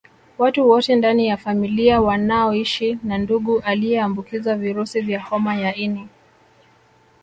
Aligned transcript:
Watu 0.37 0.69
wote 0.69 0.95
ndani 0.95 1.27
ya 1.27 1.37
familia 1.37 2.01
wanaoshi 2.01 2.97
na 3.03 3.17
ndugu 3.17 3.59
aliyeambukizwa 3.59 4.55
virusi 4.55 5.01
vya 5.01 5.19
homa 5.21 5.55
ya 5.55 5.75
ini 5.75 6.07